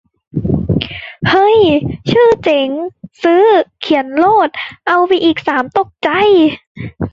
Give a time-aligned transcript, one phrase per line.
[1.29, 1.59] เฮ้ย
[2.09, 2.69] ชื่อเจ๋ง!
[3.23, 3.43] ซื้อ!
[3.81, 4.49] เขียนโลด!
[4.87, 6.09] เอาไปอีกสามตกใจ!